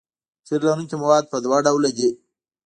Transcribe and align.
قیر 0.47 0.61
لرونکي 0.67 0.95
مواد 1.03 1.23
په 1.31 1.37
دوه 1.43 1.57
ډوله 1.65 1.89
دي 1.97 2.09